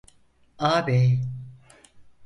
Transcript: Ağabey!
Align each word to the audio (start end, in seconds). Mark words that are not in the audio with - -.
Ağabey! 0.69 1.19